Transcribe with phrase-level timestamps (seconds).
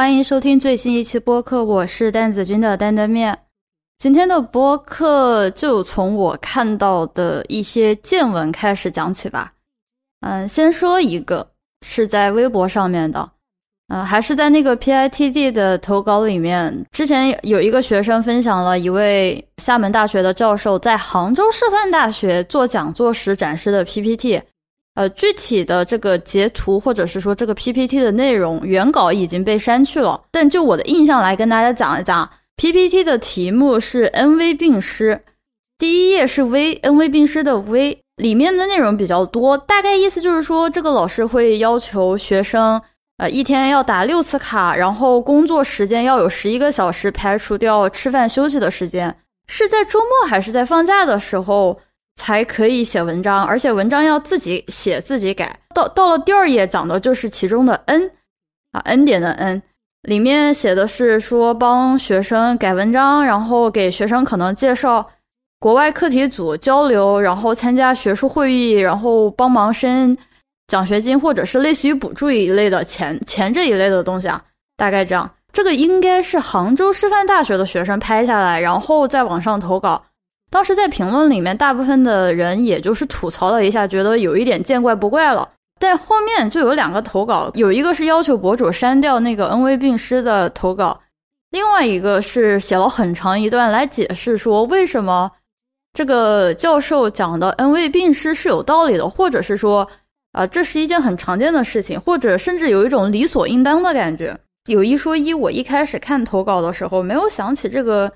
[0.00, 3.38] 欢迎收听最新一期播客，我是蛋子君的担担面。
[3.98, 9.52] 今天的播客就从我看到的一些见闻开始讲起吧。
[10.22, 11.46] 嗯，先说一个
[11.84, 13.30] 是在微博上面的，
[13.88, 24.40] 嗯，还是在那个 PITD 的投稿里面，之前有一个学生分享了一位厦门大学的教授在杭州师范大学做讲座时展示的 PPT。
[25.00, 32.28] 呃，具体的这个截图或者是说这个 PPT 的内容原稿已经被删去了，但就我的印象来跟大家讲一讲
[32.58, 35.22] ，PPT 的题目是 NV 病师，
[35.78, 42.82] 第一页是 V，NV 病师的 V，里面的内容比较多，大概意思就是说这个老师会要求学生，
[43.16, 51.80] 呃，一天要打六次卡，然后工作时间要有十一个小时，排除掉吃饭休息的时间，是在周末还是在放假的时候？
[52.20, 55.58] 才可以写文章，而且文章要自己写自己改。
[55.74, 58.10] 到到了第二页讲的就是其中的 N，
[58.72, 59.62] 啊 N 点的 N，
[60.02, 65.08] 里面写的是说帮学生改文章，然后给学生可能介绍
[65.58, 70.14] 国外课题组交流，然后参加学术会议，然后帮忙申
[70.66, 74.44] 奖学金或者是类似于补助一类的钱钱这一类的东西啊，
[74.76, 75.28] 大概这样。
[75.52, 80.04] 这个应该是杭州师范大学的学生拍下来，然后在网上投稿。
[80.50, 85.48] 当时在评论里面，大部分的人也就是吐槽了一下，觉得有一点见怪不怪了。
[85.78, 91.00] 但后面就有两个投稿，有一个是要求博主删掉那个恩威并施的投稿，
[91.52, 95.30] 另外一个是写了很长一段来解释说为什么
[95.94, 99.88] 这个教授讲的恩威并施是有道理的，或者是说，
[100.32, 104.36] 啊，这是一件很常见的事情，或者甚至有一种理所应当的感觉。
[104.68, 108.12] 有一说一，我一开始看投稿的时候没有想起这个。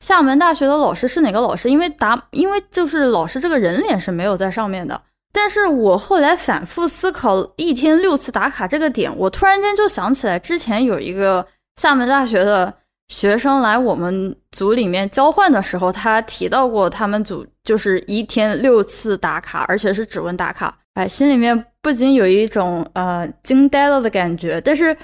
[0.00, 1.70] 厦门大学的老师是哪个老师？
[1.70, 5.00] 因为答，因为就是老师这个人脸是没有在上面的。
[5.32, 12.74] 但是我后来反复思考一天六次打卡这个点，我突然间就想起来，之前有一个厦门大学的
[13.08, 20.76] 学生来我们组里面交换的时候，他提到过他们组就是一天六次打卡，而且是指纹打卡。
[20.94, 24.96] 哎，心里面不仅有一种呃惊呆了的感觉，但是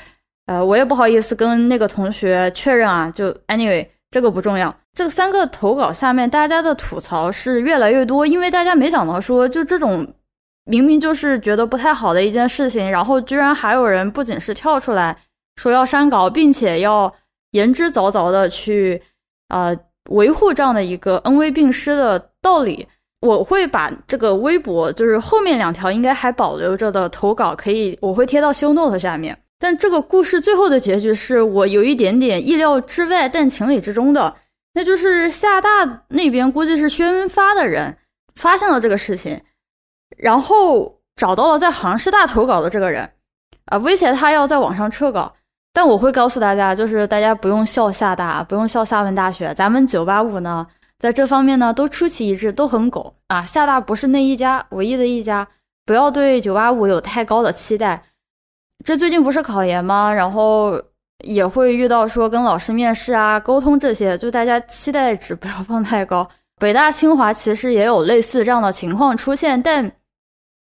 [0.46, 4.74] 呃我也不好意思跟那个同学确认啊，就 anyway 这个不重要。
[4.96, 10.14] 这三个投稿下面，大家的吐槽是越来越多，因为大家没想到说，就这种
[10.64, 15.14] 明明就是觉得不太好的一件事情，然后居然还有人不仅是跳出来
[15.56, 17.12] 说要删稿，并且要
[17.50, 19.02] 言之凿凿的去
[19.48, 19.76] 呃
[20.08, 22.88] 维护这样的一个恩威并施的道理。
[23.20, 29.38] 我会把这个微博，就是后面两条应该还保留着的投稿，可以我会贴到修 note 下面。
[29.58, 34.34] 但这个故事最后的结局是我有一点点意料之外，但情理之中的。
[34.76, 37.96] 那就是厦大那边估计是宣发的人
[38.34, 39.40] 发现了这个事情，
[40.18, 43.10] 然后找到了在杭师大投稿的这个人，
[43.64, 45.34] 啊，威胁他要在网上撤稿。
[45.72, 50.66] 但我会告诉大家，就是大家不用笑厦大，不用笑厦门大学，咱们九八五呢，
[50.98, 53.46] 在这方面呢都出奇一致，都很狗啊。
[53.46, 55.48] 厦大不是那一家唯一的一家，
[55.86, 58.02] 不要对九八五有太高的期待。
[58.84, 60.12] 这最近不是考研吗？
[60.12, 60.82] 然后。
[61.24, 66.28] 也会遇到说跟老师面试啊、沟通这些，就大家期待值不要放太高。
[66.58, 69.92] 北大、清华其实也有类似这样的情况出现，但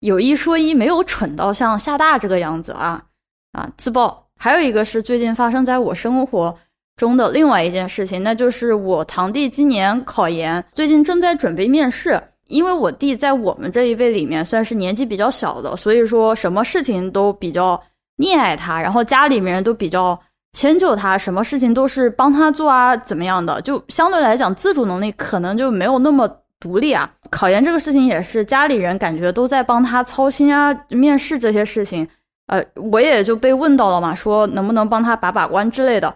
[0.00, 3.04] 有一说一，没有蠢到像厦大这个样子啊
[3.52, 3.68] 啊！
[3.76, 4.26] 自爆。
[4.36, 6.56] 还有一个是最近发生在我生活
[6.96, 12.20] 中的另外一件事情，那就是我堂弟今年考研，最近正在准备面试。
[12.46, 17.80] 因为我弟在我们这一辈里面算是年纪比较小的，所以说什么事情都比较
[18.16, 20.18] 溺爱他，然后家里面人都比较。
[20.52, 23.60] 迁就他，什么事情都是帮他做啊，怎么样的？
[23.60, 26.28] 就相对来讲，自主能力可能就没有那么
[26.58, 27.08] 独立啊。
[27.30, 32.08] 考研这个事情也是家里人感觉都在帮他操心啊，面试这些事情，
[32.46, 36.12] 呃，我也就被问到了嘛，说能不能帮他把把关之类的。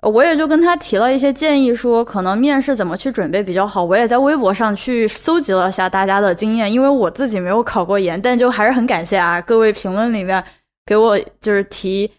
[0.00, 3.84] 我也就跟他提了一些建议，说可能面试怎么去准备比较好。
[3.84, 10.42] 我也在微博上去搜集了下大家的经验，因为我自己没有考过研，但就还是很感谢啊，各位评论里面
[10.86, 12.10] 给我就是提。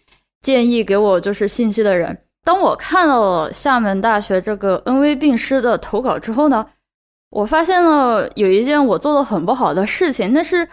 [0.42, 6.66] 建议给我就是信息的人，当我看到了厦门大学这个恩威病师的投稿之后呢，
[7.30, 10.68] 我发现了有一件我做的很不好的事情，那是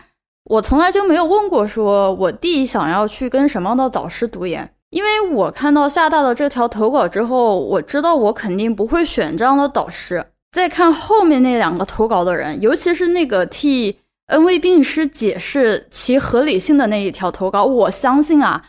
[0.46, 10.26] 我从来就没有问过，说我弟想要去跟什么样的导师读研，因为我看到厦大的这条投稿之后，我知道我肯定不会选这样的导师。
[10.52, 18.64] 再看后面那两个投稿的人，尤其是那个替恩威病师解释其合理性的那一条投稿，我相信啊。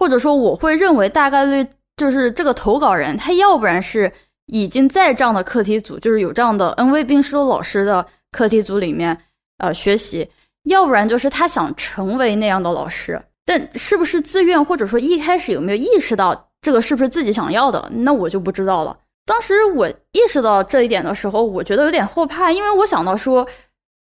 [0.00, 1.64] 或者说，我会认为大概率
[1.98, 4.10] 就是这个投稿人，他要不然是
[4.46, 9.16] 已经在这样的课题组，就是有这样的 N V 病师的老师的课题组里面
[9.58, 10.30] 呃学习，
[10.64, 13.20] 要不然就是他想成为那样的老师。
[13.44, 18.96] 但是不是自愿，或者说一开始有没有意识到这个是不是自己想要的，那我就不知道了。
[19.26, 23.46] 当时我意识到这一点的时候，我觉得有点后怕，因为我想到说，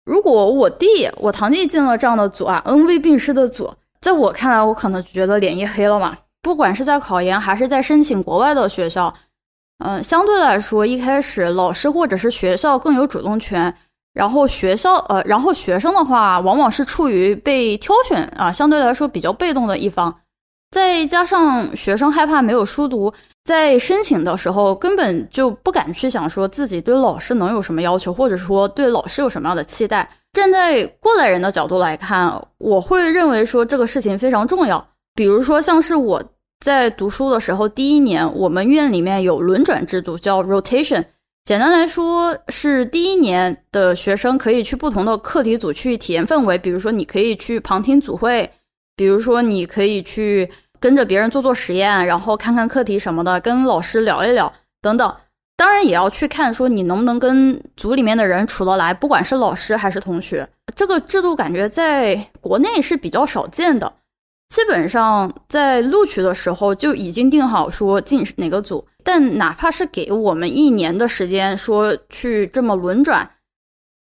[0.06, 6.16] 如果我弟、我堂弟进了这样的组啊，恩威并施的组，在我看来，我可能觉得脸一黑了嘛。
[6.42, 9.13] 不管是在考研还是在申请国外的学校，
[9.80, 13.74] 嗯，相对来说，一开始老师或者是学校更有主动权。
[14.13, 20.13] 然后学校，呃，然后学生的话，往往是处于被挑选啊，相对来说比较被动的一方。
[20.72, 23.13] 再加上学生害怕没有书读，
[23.46, 30.08] 在申请的时候根本就不敢去想说自己对老师能有什么要求，或者说对老师有什么样的期待。
[30.34, 34.88] 站在过来人的角度来看，我会认为说这个事情非常重要。
[35.16, 36.24] 比如说，像是我
[36.64, 41.04] 在读书的时候，第一年我们院里面有轮转制度，叫 rotation。
[41.46, 46.58] 简单来说，是第一年的学生可以去不同的课题组去体验氛围。
[46.60, 48.48] 比如说，你可以去旁听组会；
[48.96, 50.48] 比如说，你可以去
[50.80, 55.16] 跟着别人做做实验，然后看看课题什么的，跟老师聊一聊等等。
[55.56, 60.48] 当然，也要去看说你能不能跟组里面的人处得来，不管是老师还是同学。
[60.74, 63.92] 这个制度感觉在国内是比较少见的。
[64.48, 73.30] 基本上在录取的时候就已经定好说进哪个组，但哪怕是给我们一年的时间说去这么轮转，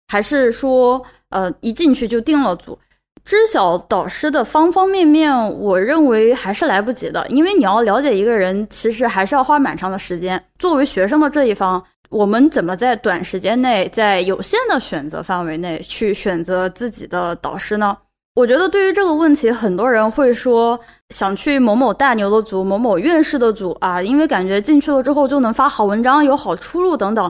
[0.08, 2.78] 还是说呃一进去就定了组，
[3.24, 10.42] 知晓导师的方方面面，我认为还是来不及的，因为你要了解一个人，其实还是要花蛮长的时间。
[10.58, 17.96] 作为学生的这一方，我们怎么在短时间内，在有限的选择范围内去选择自己的导师呢？
[18.36, 20.78] 我觉得对于这个问题，很多人会说
[21.08, 27.24] 想去某某大牛的组、某某院士的组啊，因为感觉进去了之后就能发好文章、有好出路等等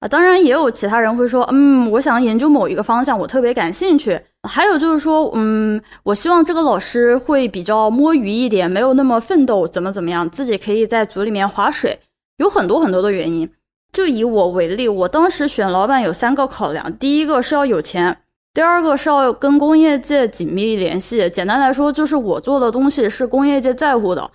[0.00, 0.08] 啊。
[0.08, 4.20] 当然，也有其他人会说，嗯，我想研究某一个方向，我特别感兴趣。
[4.48, 12.00] 还有就是说，嗯，我希望这个老师会比较摸鱼一点，没有那么奋斗，怎么怎么样，自己可以在组里面划水。
[12.38, 13.48] 有很多很多的原因。
[13.92, 18.18] 就以我为例，我当时选老板有三个考量，第一个是要有钱。
[18.52, 24.30] 第二个是要跟工业界紧密联系，简单来说就是我做的东西是工业界在乎的。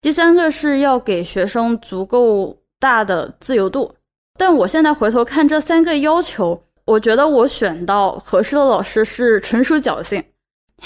[0.00, 3.94] 第三个是要给学生足够大的自由度。
[4.38, 10.24] 但我现在回头看这三个要求，我觉得我选到合适的老师是纯属侥幸，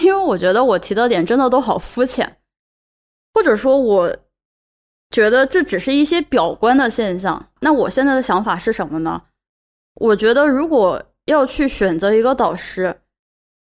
[0.00, 2.36] 因为我觉得我提的点真的都好肤浅，
[3.34, 4.16] 或者说我
[5.10, 7.50] 觉得这只是一些表观的现象。
[7.60, 9.22] 那我现在的想法是什么呢？
[9.94, 11.02] 我觉得如果。
[11.28, 13.02] 要去选择一个导师，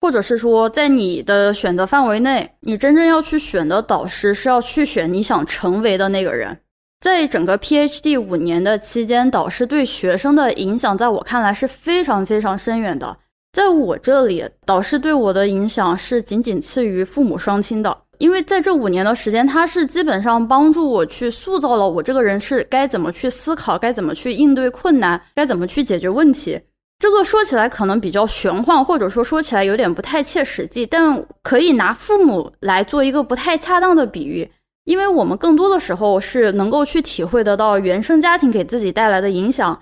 [0.02, 6.60] 或者是说，在你的选择范围内，你真正要去选的导师是要去选你想成为的那个人。
[7.04, 13.18] 在整个 PhD 五年的期间，导师对学生的影响，在我看来是非常非常深远的。
[13.52, 26.58] 在我这里，导师对我的影响是仅仅次于父母双亲的，因为在这五年的时间，他是基本上帮助我去塑造了我这个人是该怎么去思考，该怎么去应对困难，该怎么去解决问题。
[27.00, 34.50] 这个说起来可能比较玄幻，或者说说起来有点不太切实际，但可以拿父母来做一个不太恰当的比喻，
[34.86, 39.82] 因为我们更多的时候是能够去体会得到原生家庭给自己带来的影响，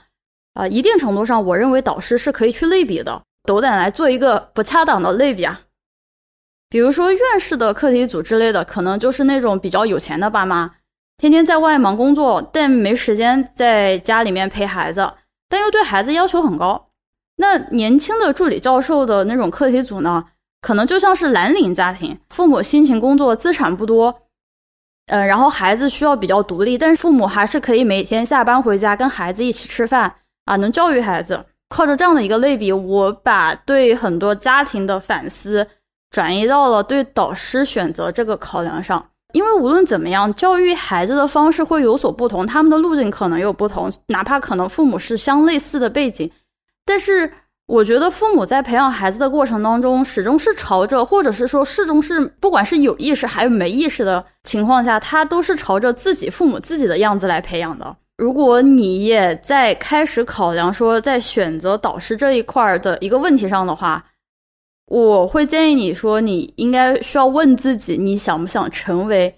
[0.53, 3.23] 啊，一定程度上，我认为导师是可以去类比的。
[3.47, 5.61] 斗胆来做一个不恰当的类比啊，
[6.69, 10.75] 比如说院士的课题组之类的，可能就是那种比较有钱的爸妈，
[11.17, 15.13] 天天在外忙工作，但没时间在家里面陪孩子，
[15.49, 16.89] 但又对孩子要求很高。
[17.37, 20.23] 那年轻的助理教授的那种课题组呢，
[20.61, 24.21] 可能就像是蓝领家庭，父母辛勤工作，资产不多，
[25.11, 30.15] 呃，然后孩子需要比较独立，但是父母还是可以每天下班回家跟孩子一起吃饭
[30.45, 31.45] 啊，能教育孩子。
[31.67, 35.67] 靠着这样的一个类比，我把对很多家庭的反思
[36.09, 46.31] 转移到了对导师选择这个考量上，因为无论怎么样，教育孩子的方式会有所不同，他们的路径可能有不同，哪怕可能父母是相类似的背景。
[46.85, 47.31] 但是，
[47.71, 57.95] 我觉得父母在培养孩子的过程当中，始终是朝着，或者是说，始终是，不管是有意识还是没意识的情况下，他都是朝着自己父母自己的样子来培养的。
[58.17, 64.03] 如果你也在开始考量说，在选择导师这一块的一个问题上的话，
[64.87, 69.33] 我会建议你说，你应该需要问自己，你想不想成为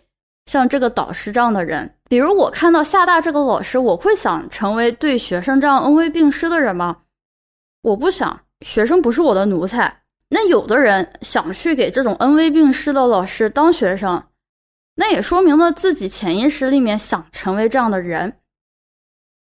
[0.47, 1.93] 像这个导师这样的人？
[2.09, 6.97] 比如我看到厦大这个老师，我会想成为对学生这样恩威并施的人吗？
[7.83, 10.01] 我不想学生不是我的奴才。
[10.29, 14.23] 那有的人想去给这种恩威并施的老师当学生，
[14.95, 18.33] 那也说明了自己潜意识里面想成为这样的人。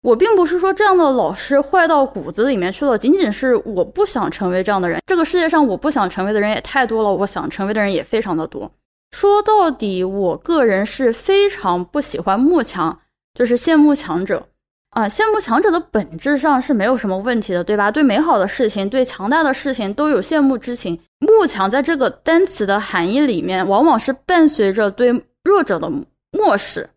[0.02, 5.00] 我并不是说这样的老师坏到骨子里面去了，仅仅是我不想成为这样的人。
[5.06, 8.70] 这个世界上我不想成为的人也太多了，我想成为的人也非常的多。
[9.12, 13.00] 说到底，我个人是非常不喜欢慕强，
[13.36, 14.48] 就是羡慕强者
[14.92, 15.10] 啊。
[15.10, 17.92] 羡慕强者的本质上是没有什么问题的，对吧？
[17.92, 20.98] 对美好的事情，对强大的事情都有羡慕之情。
[21.20, 25.90] 慕强在这个单词的含义里面，往往是伴随着对弱者的
[26.32, 26.90] 漠视。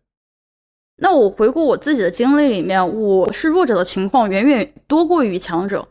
[0.97, 5.85] 那我回顾我自己的经历里面，我是弱者的情况远远多过于强者，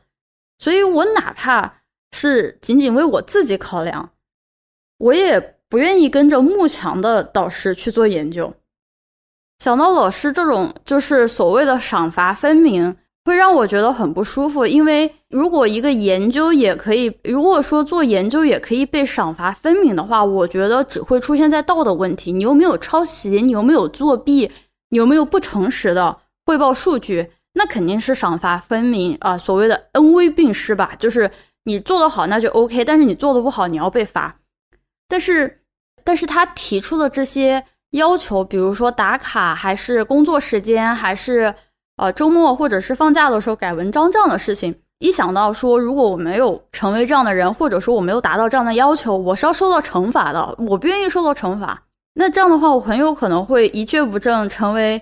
[0.58, 1.74] 所以我哪怕
[2.12, 4.12] 是仅仅为我自己考量，
[4.98, 8.54] 我也不愿意跟着慕强的导师去做研究。
[9.58, 12.94] 想到老师这种就是所谓的赏罚分明，
[13.24, 14.66] 会让我觉得很不舒服。
[14.66, 22.32] 因为如果一个研究也可以，如果说做研究也可以被赏罚分明的话，我觉得只会出现在道德问题。
[22.32, 23.40] 你有没有抄袭？
[23.40, 24.50] 你有没有作弊？
[24.90, 27.30] 你有没有不诚实的汇报数据？
[27.54, 30.92] 那肯定是赏罚分明啊，所谓的恩威并施吧。
[30.98, 31.30] 就是
[31.64, 34.36] 你做得好，那就 OK；但是你做的不好，你要被罚。
[35.08, 35.62] 但是，
[36.02, 41.54] 但是他提出的这些要求，比如说打卡，还是工作时间，还是
[41.96, 50.56] 呃周末或者是放假的时候改文章这样的事情，一想到说如果我没有成为这样的人，或者说我没有达到这样的要求，我是要受到惩罚的。
[50.68, 51.82] 我不愿意受到惩罚。
[52.14, 55.00] 那这样的话，我很有可能会一蹶不振，成为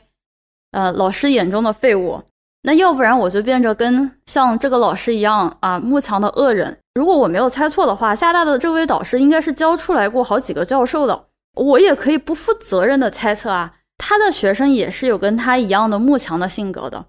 [0.73, 2.23] 呃老师眼中的废物。
[2.65, 6.79] 那要不然我就变着跟像这个老师一样啊，慕强的恶人。
[6.95, 11.25] 如果我没有猜错的话，厦大的这位导师应该是教出来过好几个教授的。
[11.55, 17.07] 我也可以不负责任的猜测啊，他的学生也是有跟他一样的慕强的性格的，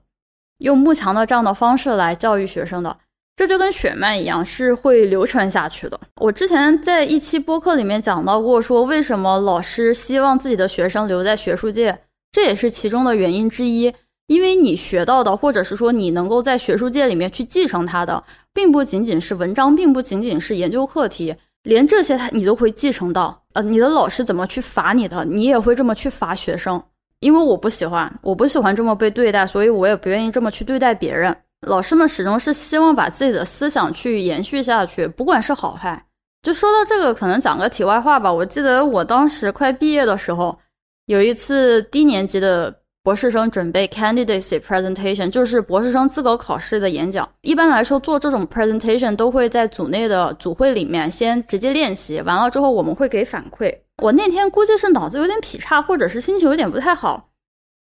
[0.57, 2.97] 用慕强的这样的方式来教育学生的。
[3.35, 5.99] 这就跟血脉一样，是会流传下去的。
[6.17, 11.97] 我之前在一期播客里面讲到过，说为什么老师希望自己的学生留在学术界，
[12.31, 13.91] 这也是其中的原因之一。
[14.27, 18.23] 因为你学到的，或者是说你能够在学术界里面去继承它的，
[18.53, 23.43] 并不仅仅是文章，并不仅仅是研究课题，连这些他你都会继承到。
[23.53, 26.81] 呃，你的老师怎么去罚你的，你也会这么去罚学生。
[27.19, 31.35] 因为我不喜欢，我不喜欢这么被对待，所以我也不愿意这么去对待别人。
[31.67, 36.05] 老师们始终是希望把自己的思想去延续下去，不管是好坏。
[36.41, 38.33] 就说到这个，可能讲个题外话吧。
[38.33, 40.59] 我记得我当时快毕业的时候，
[41.05, 42.73] 有一次低年级的
[43.03, 47.29] 博士生准备 candidacy presentation，就是博士生资格考试的演讲。
[47.41, 53.69] 一般来说，做这种 presentation 都会在组内的组会里面先直接练习，完了之后我们会给反馈。
[54.01, 57.27] 我那天估计是脑子有点劈叉，或者是心情有点不太好，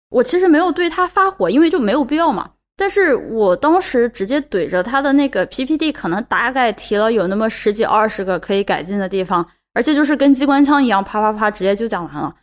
[0.09, 2.51] 我其实没有对他发火，因为就没有必要嘛。
[2.77, 12.33] 但是我当时直接怼着他的那个 PPT，可能大概提了有那么十几二十个可以改进的地方，而且就是跟机关枪一样，啪啪啪，直接就讲完了。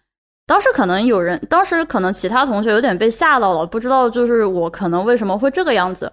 [0.47, 6.13] 当时可能有人，当时可能其他同学有点被吓到了，不知道就是我可能为什么会这个样子。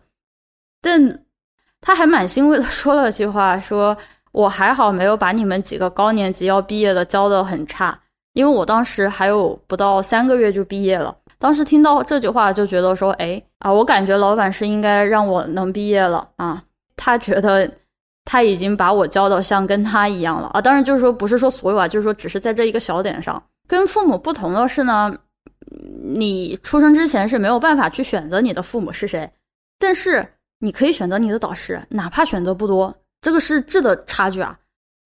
[0.81, 1.23] 但
[1.79, 3.95] 他还蛮欣慰的 说了句话，说
[4.31, 7.97] 我还好没有把你们几个高年级要毕业的教的很差，
[8.33, 11.15] 因为我当时还有不到三个月就毕业了。
[11.37, 16.63] 当时听到这句话就觉得说，哎啊，我感觉老板是应该让我能毕业了啊。
[16.95, 17.69] 他觉得
[18.25, 20.61] 他已经把我教的像跟他一样了啊。
[20.61, 25.15] 当然就是说不是说所有啊，就是说只是在这一个小点上，跟父母不同的是呢，
[26.03, 29.31] 你出生之前是没有办法去选择你的父母是谁，
[29.79, 30.27] 但是
[30.59, 34.57] 你可以选择你的导师，哪怕选择不多，这个是质的差距啊。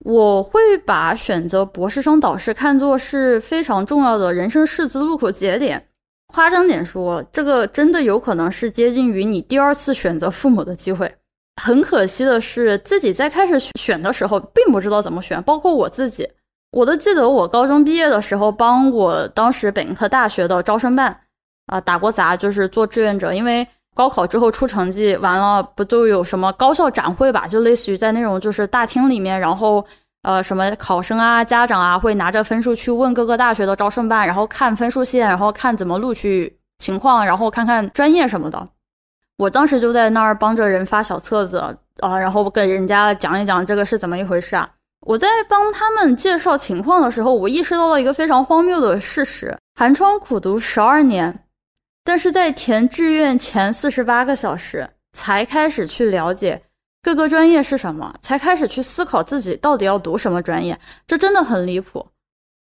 [0.06, 5.88] 我会把选择博士生导师看作是非常重要的人生十字路口节点。
[6.28, 11.12] 夸张点说，这个真的有可能是接近于你第二次选择父母的机会。
[11.60, 16.30] 很可惜的是，自己在开始选的时候并不知道怎么选，包括我自己，
[16.72, 21.20] 我都记得我高中毕业的时候，帮我当时本科大学的招生办
[21.68, 23.34] 啊打过杂，就是做志愿者。
[23.34, 27.48] 因为高考之后出成绩完了，不都有什么高校展会吧？
[27.48, 29.86] 就类似于在那种就是大厅里面，然后。
[30.24, 38.68] 呃，什么考生啊、家长啊，会拿着分数去问各个大学的招生办，然后看分数线，然后看怎么录取情况，然后看看专业什么的。
[39.38, 41.60] 我当时就在那儿帮着人发小册子
[42.02, 44.70] 啊，然后跟人家讲一讲这个是怎么一回事啊。
[45.02, 51.46] 我在帮他们介绍情况的时候，我意识到了一个非常荒谬的事实：寒窗苦读十二年，
[52.04, 56.62] 但是在填志愿前四十八个小时才开始去了解。
[57.04, 58.14] 各个专业是什么？
[58.22, 62.06] 才开始去思考自己到底要读什么专业，这真的很离谱，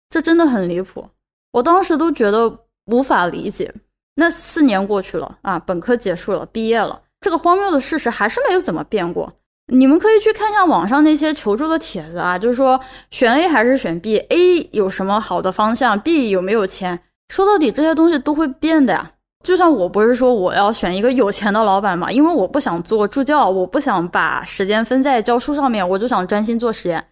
[0.09, 1.09] 这真的很离谱。
[1.53, 3.75] 我当时都觉得无法理解。
[4.15, 9.33] 那四年过去了啊，本科结束了，毕业了，这个荒谬的事实还是没有怎么变过。
[9.73, 12.81] 你们可以去看一下网上那些求助的帖子啊，就是说
[13.11, 17.01] 选 A 还是选 B，A 有什么好的方向，B 有没有钱？
[17.29, 19.13] 说到底，这些东西都会变的呀。
[19.43, 27.05] 就像我不是说我要选一个有钱的老板嘛，因为我不想做助教，我不想把时间分在教书上面，我就想专心做实验。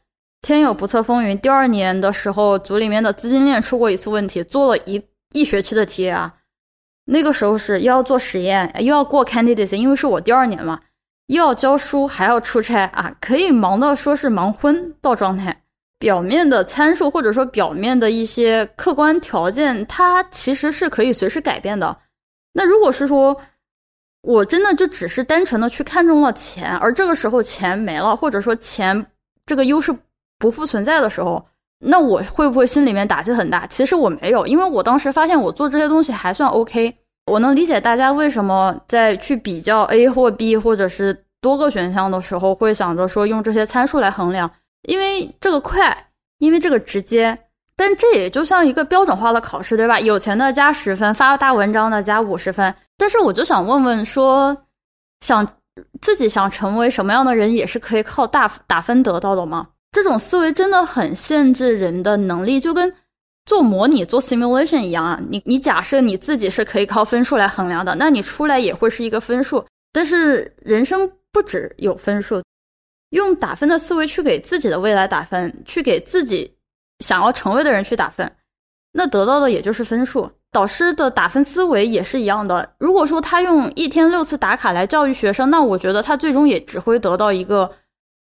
[0.42, 6.34] 天有不测风云，第二年的时候，组里面的资金链出过一次问题，做了一一学期的题啊。
[7.06, 10.80] 那个时候是又要做实验，又要过 candidates，因为是我第二年嘛，
[11.28, 15.62] 要教书，还要出差啊，可以忙到说是忙昏到状态。
[15.99, 21.97] 表面的参数或者说表面的一些客观条件，它其实是可以随时改变的。
[22.52, 23.35] 那如果是说
[24.21, 29.07] 我真的就只是单纯的去看中了钱，而这个时候钱没了，或者说钱
[29.47, 29.95] 这个优势
[30.38, 31.47] 不复存在的时候，
[31.78, 33.66] 那我会不会心里面打击很大？
[33.69, 36.95] 其实我没有，因为我当时发现我做这些东西还算 OK。
[37.26, 44.50] 我能理解大家为什么在去比较 A 或 B 或者是多个选项的时候，会想着说用这些参数来衡量，
[44.88, 47.38] 因为这个快，因为这个直接。
[47.76, 49.99] 但这也就像一个标准化的考试，对吧？
[49.99, 52.73] 有钱的加十分，发大文章的加五十分。
[52.97, 54.57] 但是我就想问问说，
[55.21, 55.45] 想
[56.00, 59.66] 自己想成为什么样的人，也是可以靠大打分得到的吗？
[59.90, 62.95] 这种思维真的很限制人的能力，就跟
[63.46, 65.20] 做模拟、做 simulation 一样啊。
[65.28, 69.64] 你你假设你自己是可以靠分数来衡量的，那你出来也会是一个分数。
[69.92, 72.42] 但是人生不只有分数，
[73.10, 76.52] 用打分的思维去给自己的未来打分，去给自己。
[77.00, 78.32] 想要成为的人去打分，
[78.92, 80.30] 那得到的也就是分数。
[80.52, 82.74] 导师的打分思维也是一样的。
[82.78, 87.70] 如果说他用一天六次打卡来教育学生，那我觉得他最终也只会得到一个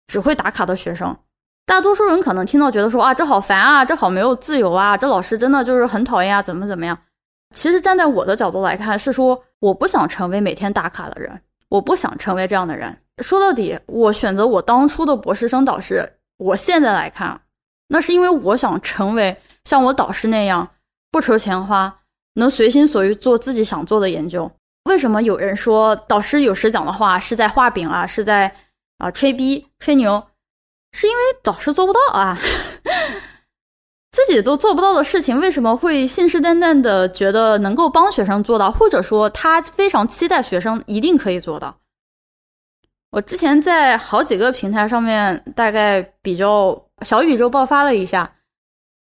[0.07, 1.15] 只会打卡的学生。
[1.65, 6.97] 大多数人可能听到觉得说啊，这好烦啊，这好没有自由啊，这老师真的就是很讨厌啊，怎么怎么样？
[7.55, 12.97] 其实站在我的角度来看，是说我不想成为每天打卡的人，我不想成为这样的人。
[13.21, 17.39] 说到底，我选择我当初的博士生导师，我现在来看。
[17.89, 20.67] 那是因为我想成为像我导师那样
[21.11, 21.93] 不愁钱花，
[22.35, 24.49] 能随心所欲做自己想做的研究。
[24.85, 28.51] 为什么有人说导师有时讲的话是在画饼啊，是在
[28.97, 30.23] 啊吹逼吹牛？
[30.91, 32.37] 是因为导师做不到啊，
[34.11, 41.77] 自己都做不到的事情，为什么会信誓旦旦的觉得能够帮学生做到，或者说他非常期待学生一定可以做到？
[43.11, 46.81] 我之前在好几个平台上面，大概比较。
[47.03, 48.31] 小宇宙爆发了一下，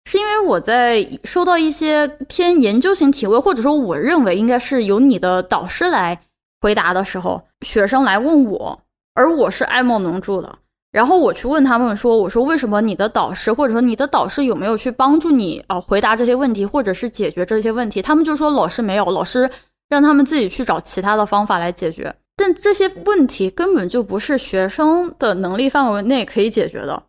[0.06, 6.22] 是因为我在收到一些偏研究型提问，或者说我认为应该是由你的导师来
[6.62, 8.80] 回答的时候，学生来问我，
[9.16, 10.60] 而我是爱莫能助的。
[10.98, 19.48] 然后我去问他们说：“我说为什么你的导师，或者说你的导师有没有去帮助你啊回答这些问题，或者是解决这些问题？”他们就说老师没有，老师
[19.90, 22.12] 让他们自己去找其他的方法来解决。
[22.36, 27.04] 但这些问题根本就不是学生的能力范围内可以解决的。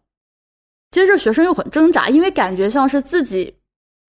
[0.90, 3.56] 接着学生又很挣扎，因为感觉像是自己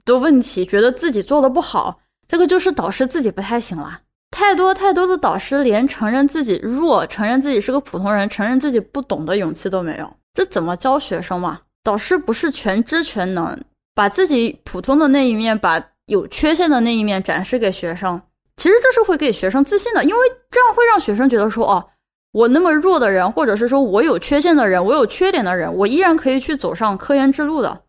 [0.03, 4.01] 的问题，觉得自己做的不好，这个就是导师自己不太行了。
[4.31, 11.61] 太多太多的导师连承认自己弱、承认自己是个普通人、承认自己不懂的勇气都没有，这怎么教学生嘛？
[11.83, 13.59] 导师不是全知全能，
[13.95, 18.21] 把自己普通的那一面、把有缺陷的那一面展示给学生，
[18.57, 20.17] 其实这是会给学生自信的，因为
[20.51, 21.85] 这样会让学生觉得说哦。
[22.31, 27.81] 我那么弱的人，或者是说我有缺陷的人，我有缺点的人，我依然可以去走上科研之路的。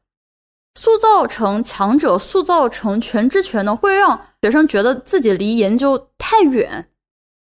[0.79, 6.87] 塑造成强者，塑造成全知全能，会让学生觉得自己离研究太远。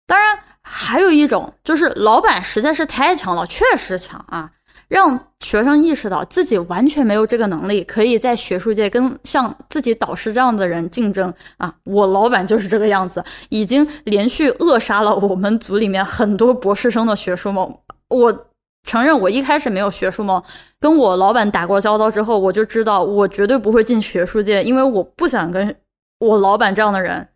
[0.04, 4.50] 当然，还有一种就是老板实在是太强了，确实强啊。
[4.88, 11.72] 让学生意识到自己完全没有这个能力，可以在学术界跟像自己导师这样的人竞争啊！
[11.84, 17.72] 我老板就是这个样子，已经连续扼杀了我们组里面很多博士生的学术梦。
[18.08, 18.46] 我
[18.82, 20.42] 承认，我一开始没有学术梦，
[20.80, 25.76] 跟我老板打过交道之后，我就知道我绝对不会进学术界，因为我不想跟
[26.18, 27.28] 我老板这样的人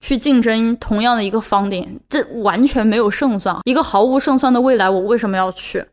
[0.00, 5.84] 去竞争同样的一个方点，这完全没有胜算，一个毫无胜算的未来，我为什么要去？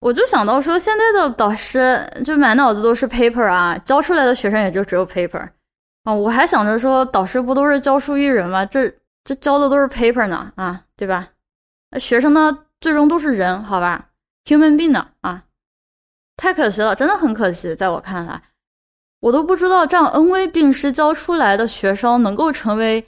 [0.00, 5.48] 我就想到说，现在的导师就满脑子都是 paper 啊，教出来的学生也就只有 paper
[6.04, 6.14] 啊。
[6.14, 8.64] 我还想着说，导师不都是教书育人吗？
[8.64, 8.88] 这
[9.24, 11.28] 这教的都是 paper 呢啊，对吧？
[11.98, 14.06] 学生呢，最终都是人，好吧
[14.44, 15.42] ？human being 呢啊，
[16.36, 17.74] 太可惜了，真的很可惜。
[17.74, 18.40] 在我看来，
[19.20, 23.04] 我都不知道这样恩威并施教出来的学生能够成为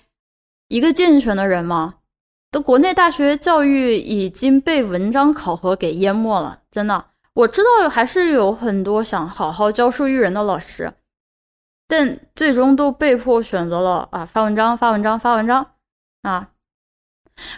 [0.70, 1.96] 一个健全的人吗？
[2.52, 7.06] 的国内大学教育已经被文章考核给淹没了，真的。
[7.34, 10.92] 我知道还是有很多想好好教书育人的老师，
[11.88, 15.66] 但最终都被迫选择了啊发文章、发文章、发文章
[16.22, 16.50] 啊。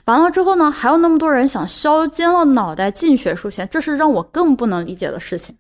[0.07, 5.55] 完了之后呢，还有那么多人想削尖了脑袋进学术圈，这是让我更不能理解的事情。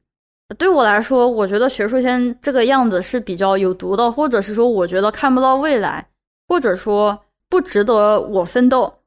[0.56, 6.08] 对我来说，我觉得学术圈这个样子是比较有毒的，或者是说我觉得看不到未来，
[6.48, 7.18] 或者说
[7.52, 9.00] 不值得我奋斗。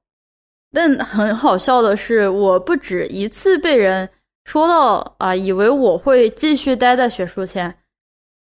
[0.72, 4.08] 但很好笑的是，我不止一次被人
[4.44, 7.76] 说到啊，以为我会继续待在学术圈，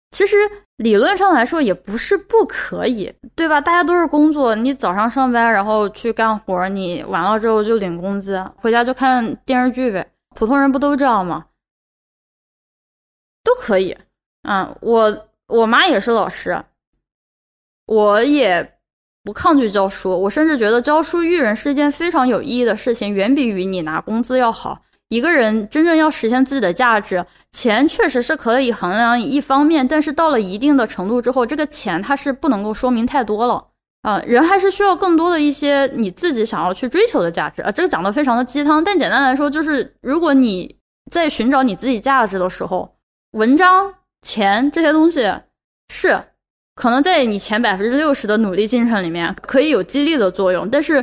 [0.09, 0.35] 其实
[0.77, 3.61] 理论上来说也不是不可以，对吧？
[3.61, 10.11] 大家都是工作，你早上上班，然后去干活，你完了之后就领工资，回家就看电视剧呗。
[10.35, 11.45] 普通人不都这样吗？
[13.43, 13.95] 都可以。
[14.49, 16.63] 嗯，我我妈也是老师，
[17.85, 18.79] 我也
[19.23, 24.81] 不抗拒教书，我甚至觉得教书育人是一件非常有意义的事情，远比于你拿工资要好。
[25.09, 33.67] 一个人真正要实现自己的价值，钱确实是可以衡量一方面，但是到了一定的程度之后，这个钱它是不能够说明太多了
[34.03, 34.21] 啊。
[34.25, 37.69] 人还是需要更多的一些你自己想要去追求的价值啊。
[37.69, 40.77] 这个讲的非常的鸡汤，但简单来说就是，如果你
[41.11, 42.95] 在寻找你自己价值的时候，
[43.33, 43.93] 文章、
[44.25, 45.29] 钱这些东西
[45.89, 46.23] 是
[46.81, 50.95] 可能在你前百分之六十的努力进程里面可以有激励的作用，但是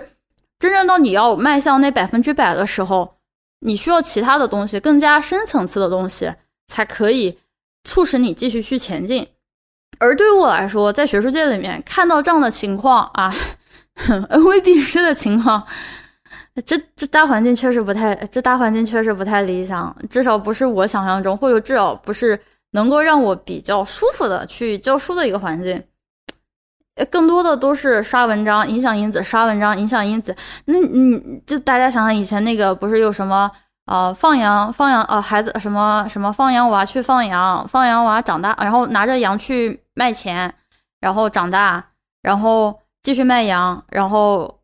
[0.58, 3.14] 真正到你要迈向那百分之百的时候。
[3.60, 6.32] 你需要其他的东西，更加深层次的东西，
[6.66, 7.36] 才可以
[7.84, 9.26] 促使你继续去前进。
[9.98, 13.32] 而对于我来说，在学术界里面看到这样的情况啊，
[14.30, 15.64] 恩威并施的情况，
[16.64, 22.38] 这这大环境确实不太，这大环境确实不太理想，至少不是我想象中，或者至少不是
[22.72, 25.84] 能够让我比较舒服的去教书的一个环境。
[27.12, 30.34] 更多的都是刷文章，影响因子，刷文章，影响因子。
[30.64, 33.48] 那你就大家想想，以前那个不是有什么
[33.86, 40.52] 呃放羊放羊呃孩子什么什么放羊娃去放羊，放羊娃长大，然后拿着羊去卖钱，
[41.00, 44.58] 然后长大，然后继续卖羊，然后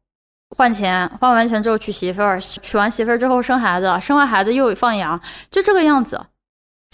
[0.57, 5.21] 换钱，换完钱之后娶媳妇儿，娶完媳妇儿之后生孩子，生完孩子又放羊，
[5.53, 6.21] 就这个样子。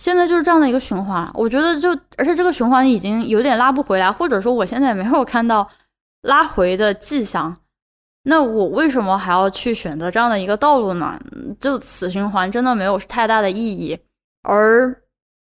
[0.01, 5.69] 现在就是这样的一个循环，我觉得就而且这个循环已经有点拉不回来，或者说我现在没有看到
[6.23, 7.55] 拉回的迹象。
[8.23, 11.21] 那我为什么还要去选择这样的一个道路呢？
[11.61, 13.99] 就此循环真的没有太大的意义。
[14.43, 15.03] 而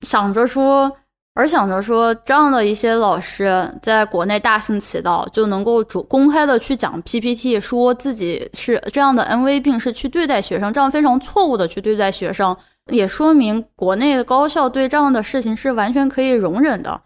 [0.02, 0.92] 想着说，
[1.36, 12.58] 而想着说，这样的一些老师在国内大行其道，就能够主公开的去讲 PPT，说自己是这样的 N V 病，是去对待学生，这样非常错误的去对待学生。
[12.92, 17.02] 也说明国内的高校对这样的事情是完全可以容忍的。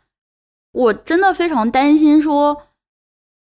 [0.73, 2.63] 我真的非常担心，说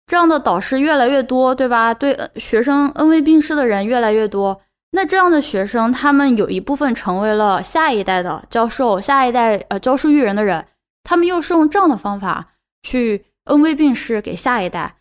[0.05, 1.91] 这样的导师越来越多，对吧？
[1.93, 10.63] 对学生恩威并施的人越来越多，那这样的学生，他们有一部分成为了下一代的教授，下一代呃教书育人的人，
[11.03, 12.49] 他们又是用这样的方法
[12.83, 14.97] 去恩威并施给下一代。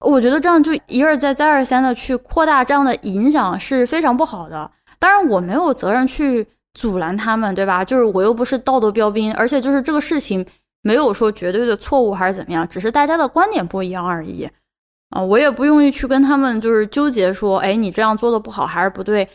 [0.00, 4.70] 我觉得这样就一而再再而三的去扩大这样的影响是非常不好的。
[4.98, 6.46] 当然，我没有责任去。
[6.74, 7.84] 阻拦他们，对吧？
[7.84, 10.44] 就是我又不是道德标兵，而且就是这个事情
[10.82, 14.48] 没有说绝对的错误还是怎么样，只是大家的观点不一样而已。
[15.10, 19.28] 啊，我也不用于去跟他们就是纠结说，哎，你这样做的不好还是不对。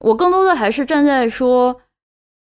[0.00, 1.80] 我更多的还是站在说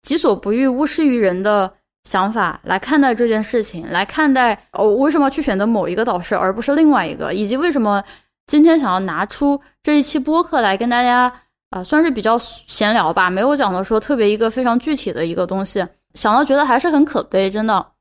[0.04, 8.04] 己所不欲，勿施于人的想法来看待这件事情，来看待哦，为什么去选择某一个导师而不是另外一个，以及为什么
[8.46, 11.34] 今天想要拿出这一期播客来跟大家。
[11.72, 17.94] 啊，算是比较闲聊吧，没有讲的说特别一个非常具体的一个东西，想到觉得还是很可悲，真的。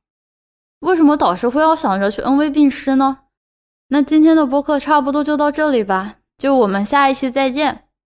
[0.80, 3.18] 为什么导师会要想着去恩威并施呢？
[3.88, 7.84] 那今天的播客差不多就到这里吧，就我们下一期再见。